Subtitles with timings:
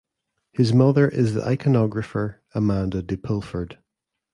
[0.51, 3.77] His mother is the Iconographer Amanda de Pulford.